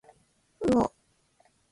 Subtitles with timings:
[0.65, 0.91] うお